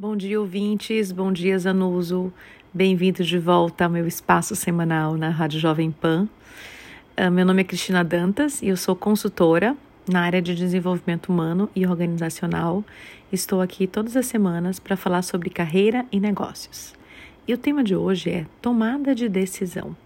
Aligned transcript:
Bom 0.00 0.14
dia, 0.14 0.40
ouvintes. 0.40 1.10
Bom 1.10 1.32
dia, 1.32 1.58
Zanuso. 1.58 2.32
Bem-vindos 2.72 3.26
de 3.26 3.36
volta 3.36 3.82
ao 3.82 3.90
meu 3.90 4.06
espaço 4.06 4.54
semanal 4.54 5.16
na 5.16 5.28
Rádio 5.28 5.58
Jovem 5.58 5.90
Pan. 5.90 6.28
Uh, 7.18 7.32
meu 7.32 7.44
nome 7.44 7.62
é 7.62 7.64
Cristina 7.64 8.04
Dantas 8.04 8.62
e 8.62 8.68
eu 8.68 8.76
sou 8.76 8.94
consultora 8.94 9.76
na 10.08 10.20
área 10.20 10.40
de 10.40 10.54
desenvolvimento 10.54 11.30
humano 11.30 11.68
e 11.74 11.84
organizacional. 11.84 12.84
Estou 13.32 13.60
aqui 13.60 13.88
todas 13.88 14.16
as 14.16 14.26
semanas 14.26 14.78
para 14.78 14.96
falar 14.96 15.22
sobre 15.22 15.50
carreira 15.50 16.06
e 16.12 16.20
negócios. 16.20 16.94
E 17.48 17.52
o 17.52 17.58
tema 17.58 17.82
de 17.82 17.96
hoje 17.96 18.30
é 18.30 18.46
tomada 18.62 19.16
de 19.16 19.28
decisão. 19.28 19.96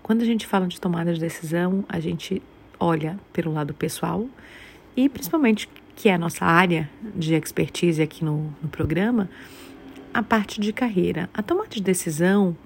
Quando 0.00 0.22
a 0.22 0.26
gente 0.26 0.46
fala 0.46 0.68
de 0.68 0.80
tomada 0.80 1.12
de 1.12 1.18
decisão, 1.18 1.84
a 1.88 1.98
gente 1.98 2.40
olha 2.78 3.18
pelo 3.32 3.52
lado 3.52 3.74
pessoal 3.74 4.28
e 4.96 5.08
principalmente 5.08 5.68
que 5.94 6.08
é 6.08 6.14
a 6.14 6.18
nossa 6.18 6.44
área 6.44 6.88
de 7.14 7.34
expertise 7.34 8.02
aqui 8.02 8.24
no, 8.24 8.54
no 8.62 8.68
programa, 8.68 9.28
a 10.12 10.22
parte 10.22 10.60
de 10.60 10.72
carreira. 10.72 11.28
A 11.32 11.42
tomada 11.42 11.68
de 11.70 11.82
decisão, 11.82 12.56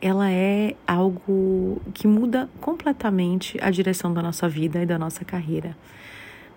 ela 0.00 0.30
é 0.30 0.74
algo 0.86 1.80
que 1.94 2.06
muda 2.06 2.48
completamente 2.60 3.58
a 3.60 3.70
direção 3.70 4.12
da 4.12 4.22
nossa 4.22 4.48
vida 4.48 4.82
e 4.82 4.86
da 4.86 4.98
nossa 4.98 5.24
carreira. 5.24 5.76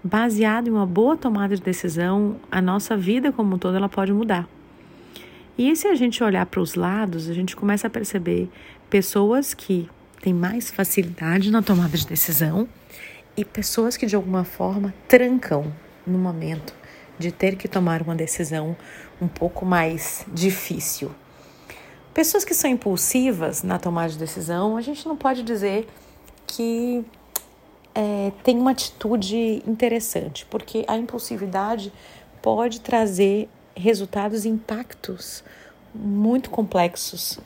Baseado 0.04 0.68
em 0.68 0.72
uma 0.72 0.86
boa 0.86 1.18
tomada 1.18 1.56
de 1.56 1.62
decisão, 1.62 2.38
a 2.52 2.62
nossa 2.62 2.96
vida 2.96 3.32
como 3.32 3.56
um 3.56 3.58
todo 3.58 3.76
ela 3.76 3.90
pode 3.90 4.14
mudar. 4.14 4.48
E 5.58 5.76
se 5.76 5.88
a 5.88 5.96
gente 5.96 6.24
olhar 6.24 6.46
para 6.46 6.60
os 6.60 6.76
lados, 6.76 7.30
a 7.30 7.34
gente 7.34 7.56
começa 7.56 7.88
a 7.88 7.90
perceber 7.90 8.50
pessoas 8.90 9.54
que 9.54 9.90
têm 10.22 10.34
mais 10.34 10.70
facilidade 10.70 11.50
na 11.50 11.62
tomada 11.62 11.98
de 11.98 12.06
decisão 12.06 12.68
e 13.38 13.44
pessoas 13.44 13.98
que 13.98 14.06
de 14.06 14.16
alguma 14.16 14.44
forma 14.44 14.94
trancam 15.08 15.74
no 16.06 16.18
momento 16.18 16.74
de 17.18 17.32
ter 17.32 17.56
que 17.56 17.68
tomar 17.68 18.02
uma 18.02 18.16
decisão 18.16 18.76
um 19.22 19.28
pouco 19.28 19.66
mais 19.66 20.26
difícil. 20.28 21.12
Pessoas 22.14 22.46
que 22.46 22.54
são 22.54 22.70
impulsivas 22.70 23.64
na 23.64 23.78
tomada 23.78 24.10
de 24.10 24.18
decisão, 24.18 24.78
a 24.78 24.82
gente 24.82 25.08
não 25.08 25.18
pode 25.18 25.44
dizer 25.44 25.88
que 26.48 27.06
é, 27.94 28.32
tem 28.44 28.58
uma 28.58 28.72
atitude 28.72 29.64
interessante, 29.68 30.46
porque 30.46 30.86
a 30.88 30.98
impulsividade 30.98 31.92
pode 32.42 32.82
trazer 32.82 33.50
resultados 33.76 34.46
e 34.46 34.50
impactos 34.50 35.44
muito 35.94 36.50
complexos 36.50 37.40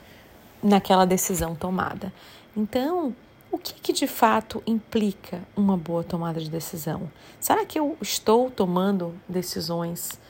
naquela 0.62 1.04
decisão 1.04 1.54
tomada. 1.54 2.12
Então, 2.56 3.14
o 3.50 3.58
que, 3.58 3.74
que 3.74 3.92
de 3.92 4.06
fato 4.06 4.62
implica 4.66 5.42
uma 5.56 5.76
boa 5.76 6.04
tomada 6.04 6.40
de 6.40 6.48
decisão? 6.48 7.10
Será 7.40 7.64
que 7.64 7.78
eu 7.78 7.96
estou 8.00 8.50
tomando 8.50 9.14
decisões 9.28 10.20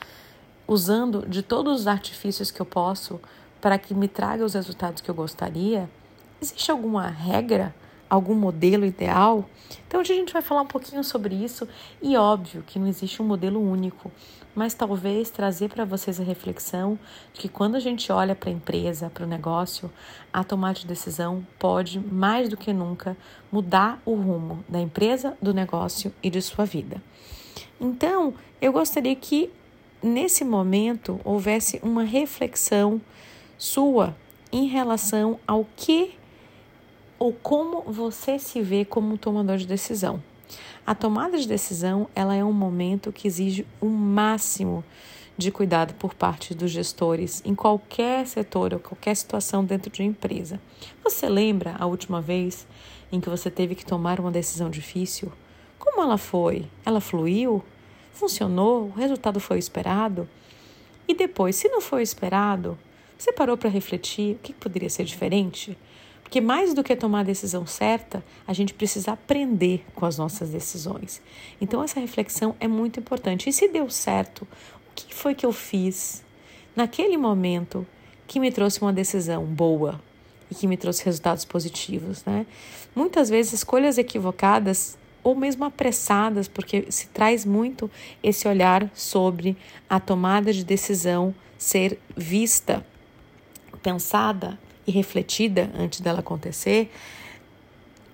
usando 0.67 1.27
de 1.27 1.41
todos 1.41 1.81
os 1.81 1.87
artifícios 1.87 2.49
que 2.49 2.61
eu 2.61 2.65
posso 2.65 3.19
para 3.59 3.77
que 3.77 3.93
me 3.93 4.07
traga 4.07 4.43
os 4.43 4.53
resultados 4.53 5.01
que 5.01 5.09
eu 5.09 5.15
gostaria? 5.15 5.89
Existe 6.41 6.71
alguma 6.71 7.07
regra 7.07 7.75
algum 8.11 8.35
modelo 8.35 8.85
ideal? 8.85 9.45
Então, 9.87 10.01
hoje 10.01 10.11
a 10.11 10.15
gente 10.17 10.33
vai 10.33 10.41
falar 10.41 10.61
um 10.61 10.67
pouquinho 10.67 11.01
sobre 11.01 11.33
isso 11.33 11.65
e 12.01 12.17
óbvio 12.17 12.61
que 12.67 12.77
não 12.77 12.87
existe 12.87 13.21
um 13.21 13.25
modelo 13.25 13.59
único, 13.61 14.11
mas 14.53 14.73
talvez 14.73 15.29
trazer 15.29 15.69
para 15.69 15.85
vocês 15.85 16.19
a 16.19 16.23
reflexão 16.23 16.99
de 17.33 17.39
que 17.39 17.47
quando 17.47 17.75
a 17.75 17.79
gente 17.79 18.11
olha 18.11 18.35
para 18.35 18.49
a 18.49 18.53
empresa, 18.53 19.09
para 19.09 19.23
o 19.23 19.27
negócio, 19.27 19.89
a 20.33 20.43
tomada 20.43 20.79
de 20.79 20.87
decisão 20.87 21.47
pode, 21.57 22.01
mais 22.01 22.49
do 22.49 22.57
que 22.57 22.73
nunca, 22.73 23.15
mudar 23.49 24.01
o 24.05 24.13
rumo 24.13 24.61
da 24.67 24.79
empresa, 24.81 25.37
do 25.41 25.53
negócio 25.53 26.13
e 26.21 26.29
de 26.29 26.41
sua 26.41 26.65
vida. 26.65 27.01
Então, 27.79 28.33
eu 28.61 28.73
gostaria 28.73 29.15
que 29.15 29.49
nesse 30.03 30.43
momento 30.43 31.21
houvesse 31.23 31.79
uma 31.81 32.03
reflexão 32.03 32.99
sua 33.57 34.15
em 34.51 34.67
relação 34.67 35.39
ao 35.47 35.65
que 35.77 36.19
ou 37.21 37.31
como 37.31 37.83
você 37.83 38.39
se 38.39 38.63
vê 38.63 38.83
como 38.83 39.15
tomador 39.15 39.55
de 39.57 39.67
decisão. 39.67 40.23
A 40.83 40.95
tomada 40.95 41.37
de 41.37 41.47
decisão 41.47 42.09
ela 42.15 42.33
é 42.33 42.43
um 42.43 42.51
momento 42.51 43.11
que 43.11 43.27
exige 43.27 43.63
o 43.79 43.85
um 43.85 43.89
máximo 43.91 44.83
de 45.37 45.51
cuidado 45.51 45.93
por 45.93 46.15
parte 46.15 46.55
dos 46.55 46.71
gestores 46.71 47.39
em 47.45 47.53
qualquer 47.53 48.25
setor 48.25 48.73
ou 48.73 48.79
qualquer 48.79 49.15
situação 49.15 49.63
dentro 49.63 49.91
de 49.91 50.01
uma 50.01 50.09
empresa. 50.09 50.59
Você 51.03 51.29
lembra 51.29 51.75
a 51.77 51.85
última 51.85 52.19
vez 52.19 52.65
em 53.11 53.19
que 53.19 53.29
você 53.29 53.51
teve 53.51 53.75
que 53.75 53.85
tomar 53.85 54.19
uma 54.19 54.31
decisão 54.31 54.71
difícil? 54.71 55.31
Como 55.77 56.01
ela 56.01 56.17
foi? 56.17 56.65
Ela 56.83 56.99
fluiu? 56.99 57.63
Funcionou? 58.11 58.85
O 58.87 58.99
resultado 58.99 59.39
foi 59.39 59.59
esperado? 59.59 60.27
E 61.07 61.13
depois, 61.13 61.55
se 61.55 61.69
não 61.69 61.81
foi 61.81 62.01
esperado, 62.01 62.79
você 63.15 63.31
parou 63.31 63.55
para 63.57 63.69
refletir 63.69 64.37
o 64.37 64.39
que 64.39 64.53
poderia 64.53 64.89
ser 64.89 65.03
diferente? 65.03 65.77
Porque 66.31 66.39
mais 66.39 66.73
do 66.73 66.81
que 66.81 66.95
tomar 66.95 67.19
a 67.19 67.23
decisão 67.23 67.67
certa, 67.67 68.23
a 68.47 68.53
gente 68.53 68.73
precisa 68.73 69.11
aprender 69.11 69.83
com 69.93 70.05
as 70.05 70.17
nossas 70.17 70.47
decisões. 70.47 71.21
Então 71.59 71.83
essa 71.83 71.99
reflexão 71.99 72.55
é 72.57 72.69
muito 72.69 73.01
importante. 73.01 73.49
E 73.49 73.51
se 73.51 73.67
deu 73.67 73.89
certo, 73.89 74.43
o 74.43 74.95
que 74.95 75.13
foi 75.13 75.35
que 75.35 75.45
eu 75.45 75.51
fiz 75.51 76.23
naquele 76.73 77.17
momento 77.17 77.85
que 78.25 78.39
me 78.39 78.49
trouxe 78.49 78.81
uma 78.81 78.93
decisão 78.93 79.43
boa 79.43 80.01
e 80.49 80.55
que 80.55 80.67
me 80.67 80.77
trouxe 80.77 81.03
resultados 81.03 81.43
positivos, 81.43 82.23
né? 82.23 82.45
Muitas 82.95 83.29
vezes 83.29 83.51
escolhas 83.51 83.97
equivocadas 83.97 84.97
ou 85.21 85.35
mesmo 85.35 85.65
apressadas, 85.65 86.47
porque 86.47 86.85
se 86.89 87.07
traz 87.09 87.43
muito 87.43 87.91
esse 88.23 88.47
olhar 88.47 88.89
sobre 88.93 89.57
a 89.89 89.99
tomada 89.99 90.53
de 90.53 90.63
decisão 90.63 91.35
ser 91.57 91.99
vista, 92.15 92.85
pensada 93.83 94.57
refletida 94.91 95.71
antes 95.77 96.01
dela 96.01 96.19
acontecer 96.19 96.91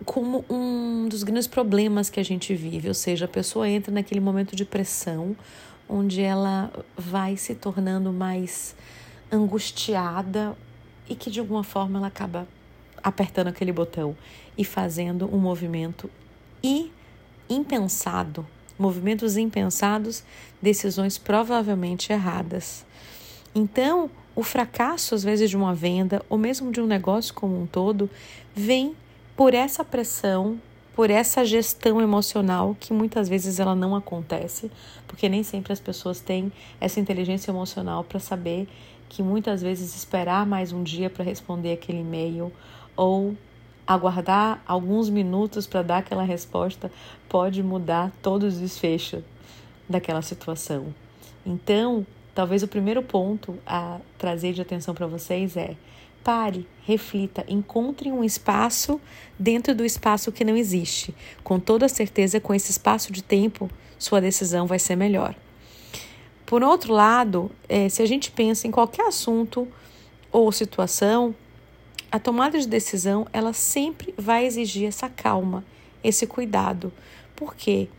como 0.06 0.46
um 0.50 1.08
dos 1.10 1.24
grandes 1.24 1.48
problemas 1.48 2.10
que 2.10 2.20
a 2.20 2.24
gente 2.24 2.54
vive, 2.54 2.88
ou 2.88 2.94
seja, 2.94 3.26
a 3.26 3.28
pessoa 3.28 3.68
entra 3.68 3.92
naquele 3.92 4.20
momento 4.20 4.56
de 4.56 4.64
pressão 4.64 5.36
onde 5.90 6.22
ela 6.22 6.72
vai 6.96 7.38
se 7.38 7.56
tornando 7.56 8.12
mais 8.12 8.76
angustiada 9.32 10.56
e 11.10 11.16
que 11.16 11.32
de 11.32 11.40
alguma 11.40 11.64
forma 11.64 11.98
ela 11.98 12.08
acaba 12.08 12.48
apertando 13.02 13.48
aquele 13.48 13.72
botão 13.72 14.16
e 14.58 14.66
fazendo 14.66 15.34
um 15.34 15.38
movimento 15.38 16.10
e 16.64 16.92
impensado, 17.50 18.46
movimentos 18.78 19.38
impensados, 19.38 20.24
decisões 20.62 21.18
provavelmente 21.18 22.12
erradas. 22.12 22.86
Então, 23.58 24.08
o 24.36 24.44
fracasso, 24.44 25.16
às 25.16 25.24
vezes, 25.24 25.50
de 25.50 25.58
uma 25.58 25.74
venda 25.74 26.22
ou 26.30 26.38
mesmo 26.38 26.72
de 26.72 26.80
um 26.80 26.86
negócio 26.86 27.34
como 27.34 27.60
um 27.60 27.66
todo, 27.66 28.08
vem 28.54 28.96
por 29.36 29.52
essa 29.56 29.84
pressão, 29.84 30.62
por 30.96 31.10
essa 31.10 31.44
gestão 31.44 32.00
emocional 32.00 32.78
que 32.80 32.94
muitas 32.94 33.28
vezes 33.28 33.60
ela 33.60 33.74
não 33.74 33.96
acontece, 33.96 34.70
porque 35.08 35.28
nem 35.28 35.42
sempre 35.42 35.74
as 35.74 35.80
pessoas 35.80 36.20
têm 36.20 36.52
essa 36.80 37.00
inteligência 37.00 37.50
emocional 37.50 38.04
para 38.04 38.20
saber 38.20 38.70
que 39.10 39.24
muitas 39.24 39.64
vezes 39.64 39.96
esperar 39.96 40.46
mais 40.46 40.72
um 40.72 40.84
dia 40.84 41.10
para 41.10 41.26
responder 41.26 41.74
aquele 41.74 42.02
e-mail 42.02 42.54
ou 42.96 43.36
aguardar 43.88 44.62
alguns 44.68 45.10
minutos 45.10 45.66
para 45.66 45.82
dar 45.82 45.98
aquela 45.98 46.24
resposta 46.24 46.92
pode 47.28 47.64
mudar 47.64 48.12
todos 48.22 48.54
os 48.54 48.60
desfechos 48.60 49.24
daquela 49.90 50.22
situação. 50.22 50.94
Então, 51.44 52.06
Talvez 52.38 52.62
o 52.62 52.68
primeiro 52.68 53.02
ponto 53.02 53.58
a 53.66 54.00
trazer 54.16 54.54
de 54.54 54.62
atenção 54.62 54.94
para 54.94 55.08
vocês 55.08 55.58
é 55.58 55.76
pare, 56.24 56.68
reflita, 56.86 57.44
encontre 57.48 58.12
um 58.12 58.24
espaço 58.24 59.02
dentro 59.40 59.74
do 59.74 59.84
espaço 59.84 60.32
que 60.32 60.46
não 60.46 60.56
existe. 60.56 61.16
Com 61.44 61.60
toda 61.60 61.90
certeza, 61.90 62.40
com 62.40 62.54
esse 62.54 62.70
espaço 62.70 63.12
de 63.12 63.24
tempo, 63.24 63.68
sua 63.98 64.22
decisão 64.22 64.68
vai 64.68 64.78
ser 64.78 64.96
melhor. 64.96 65.34
Por 66.46 66.62
outro 66.62 66.94
lado, 66.94 67.50
é, 67.68 67.90
se 67.90 68.04
a 68.04 68.06
gente 68.06 68.30
pensa 68.30 68.68
em 68.68 68.72
qualquer 68.72 69.08
assunto 69.08 69.68
ou 70.32 70.52
situação, 70.52 71.34
a 72.12 72.20
tomada 72.20 72.60
de 72.60 72.68
decisão 72.68 73.26
ela 73.34 73.52
sempre 73.52 74.14
vai 74.16 74.46
exigir 74.46 74.88
essa 74.88 75.10
calma, 75.10 75.66
esse 76.04 76.28
cuidado. 76.28 76.94
Por 77.36 77.56
quê? 77.56 77.90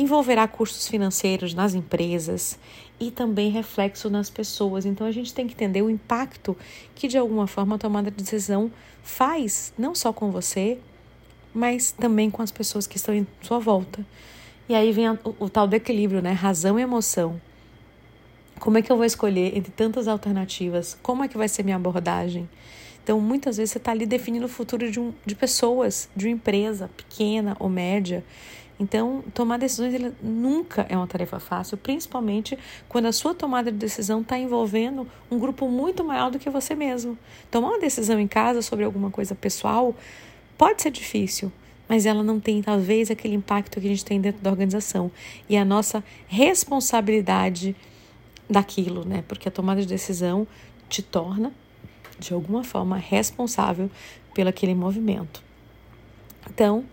envolverá 0.00 0.48
custos 0.48 0.88
financeiros 0.88 1.52
nas 1.52 1.74
empresas 1.74 2.58
e 3.00 3.10
também 3.10 3.50
reflexo 3.50 4.10
nas 4.10 4.28
pessoas. 4.28 4.84
Então 4.84 5.06
a 5.06 5.10
gente 5.10 5.32
tem 5.32 5.46
que 5.46 5.54
entender 5.54 5.82
o 5.82 5.88
impacto 5.88 6.56
que 6.94 7.08
de 7.08 7.16
alguma 7.16 7.46
forma 7.46 7.76
a 7.76 7.78
tomada 7.78 8.10
de 8.10 8.22
decisão 8.22 8.70
faz, 9.02 9.72
não 9.78 9.94
só 9.94 10.12
com 10.12 10.30
você, 10.30 10.78
mas 11.54 11.90
também 11.90 12.30
com 12.30 12.42
as 12.42 12.52
pessoas 12.52 12.86
que 12.86 12.98
estão 12.98 13.14
em 13.14 13.26
sua 13.42 13.58
volta. 13.58 14.04
E 14.68 14.74
aí 14.74 14.92
vem 14.92 15.08
o, 15.08 15.18
o 15.40 15.48
tal 15.48 15.66
do 15.66 15.74
equilíbrio, 15.74 16.22
né? 16.22 16.32
Razão 16.32 16.78
e 16.78 16.82
emoção. 16.82 17.40
Como 18.60 18.76
é 18.76 18.82
que 18.82 18.92
eu 18.92 18.96
vou 18.96 19.06
escolher 19.06 19.56
entre 19.56 19.72
tantas 19.72 20.06
alternativas? 20.06 20.96
Como 21.02 21.24
é 21.24 21.28
que 21.28 21.38
vai 21.38 21.48
ser 21.48 21.62
minha 21.64 21.76
abordagem? 21.76 22.48
Então, 23.02 23.18
muitas 23.18 23.56
vezes 23.56 23.72
você 23.72 23.78
está 23.78 23.90
ali 23.90 24.04
definindo 24.04 24.44
o 24.44 24.48
futuro 24.48 24.90
de, 24.90 25.00
um, 25.00 25.12
de 25.24 25.34
pessoas, 25.34 26.08
de 26.14 26.26
uma 26.26 26.32
empresa 26.34 26.90
pequena 26.96 27.56
ou 27.58 27.68
média. 27.68 28.22
Então, 28.80 29.22
tomar 29.34 29.58
decisões 29.58 30.14
nunca 30.22 30.86
é 30.88 30.96
uma 30.96 31.06
tarefa 31.06 31.38
fácil, 31.38 31.76
principalmente 31.76 32.58
quando 32.88 33.04
a 33.04 33.12
sua 33.12 33.34
tomada 33.34 33.70
de 33.70 33.76
decisão 33.76 34.22
está 34.22 34.38
envolvendo 34.38 35.06
um 35.30 35.38
grupo 35.38 35.68
muito 35.68 36.02
maior 36.02 36.30
do 36.30 36.38
que 36.38 36.48
você 36.48 36.74
mesmo. 36.74 37.18
Tomar 37.50 37.68
uma 37.68 37.78
decisão 37.78 38.18
em 38.18 38.26
casa 38.26 38.62
sobre 38.62 38.86
alguma 38.86 39.10
coisa 39.10 39.34
pessoal 39.34 39.94
pode 40.56 40.80
ser 40.80 40.90
difícil, 40.90 41.52
mas 41.86 42.06
ela 42.06 42.22
não 42.22 42.40
tem 42.40 42.62
talvez 42.62 43.10
aquele 43.10 43.34
impacto 43.34 43.78
que 43.78 43.86
a 43.86 43.90
gente 43.90 44.04
tem 44.04 44.18
dentro 44.18 44.40
da 44.40 44.48
organização 44.48 45.10
e 45.46 45.58
a 45.58 45.64
nossa 45.64 46.02
responsabilidade 46.26 47.76
daquilo, 48.48 49.04
né? 49.04 49.22
Porque 49.28 49.46
a 49.46 49.52
tomada 49.52 49.82
de 49.82 49.86
decisão 49.86 50.46
te 50.88 51.02
torna 51.02 51.52
de 52.18 52.32
alguma 52.32 52.64
forma 52.64 52.96
responsável 52.96 53.90
pelo 54.32 54.48
aquele 54.48 54.74
movimento. 54.74 55.42
Então, 56.48 56.84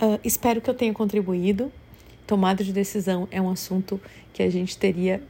Uh, 0.00 0.18
espero 0.24 0.60
que 0.60 0.68
eu 0.68 0.74
tenha 0.74 0.92
contribuído. 0.92 1.70
Tomada 2.26 2.64
de 2.64 2.72
decisão 2.72 3.28
é 3.30 3.40
um 3.40 3.50
assunto 3.50 4.00
que 4.32 4.42
a 4.42 4.50
gente 4.50 4.76
teria 4.76 5.22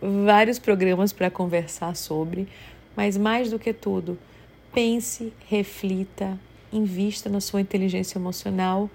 vários 0.00 0.58
programas 0.58 1.12
para 1.12 1.30
conversar 1.30 1.94
sobre, 1.94 2.48
mas 2.96 3.16
mais 3.16 3.50
do 3.50 3.58
que 3.58 3.72
tudo, 3.72 4.18
pense, 4.74 5.32
reflita, 5.48 6.38
invista 6.72 7.30
na 7.30 7.40
sua 7.40 7.60
inteligência 7.60 8.18
emocional 8.18 8.90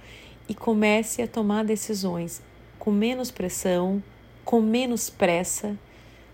e 0.49 0.53
comece 0.53 1.21
a 1.21 1.27
tomar 1.27 1.63
decisões 1.63 2.41
com 2.77 2.91
menos 2.91 3.31
pressão, 3.31 4.03
com 4.43 4.61
menos 4.61 5.09
pressa, 5.09 5.77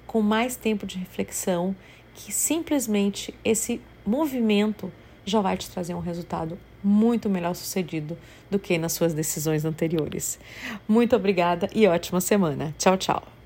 com 0.08 0.22
mais 0.22 0.56
tempo 0.56 0.86
de 0.86 0.98
reflexão, 0.98 1.76
que 2.16 2.32
simplesmente 2.32 3.34
esse 3.46 3.80
movimento 4.06 4.92
já 5.26 5.42
vai 5.42 5.58
te 5.58 5.70
trazer 5.70 5.94
um 5.94 6.00
resultado 6.00 6.58
muito 6.84 7.30
melhor 7.30 7.56
sucedido 7.56 8.18
do 8.50 8.60
que 8.60 8.78
nas 8.78 8.94
suas 8.94 9.14
decisões 9.14 9.66
anteriores. 9.66 10.40
Muito 10.88 11.16
obrigada 11.16 11.70
e 11.74 11.88
ótima 11.88 12.22
semana. 12.22 12.74
Tchau, 12.78 12.98
tchau. 12.98 13.43